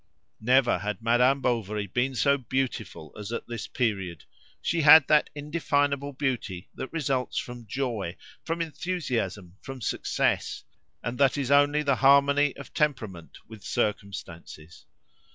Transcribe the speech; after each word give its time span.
Never 0.39 0.79
had 0.79 1.03
Madame 1.03 1.41
Bovary 1.41 1.85
been 1.85 2.15
so 2.15 2.35
beautiful 2.35 3.15
as 3.15 3.31
at 3.31 3.45
this 3.45 3.67
period; 3.67 4.25
she 4.59 4.81
had 4.81 5.07
that 5.07 5.29
indefinable 5.35 6.11
beauty 6.11 6.71
that 6.73 6.91
results 6.91 7.37
from 7.37 7.67
joy, 7.67 8.15
from 8.43 8.61
enthusiasm, 8.63 9.57
from 9.61 9.79
success, 9.79 10.63
and 11.03 11.19
that 11.19 11.37
is 11.37 11.51
only 11.51 11.83
the 11.83 11.97
harmony 11.97 12.55
of 12.55 12.73
temperament 12.73 13.37
with 13.47 13.63
circumstances. 13.63 14.87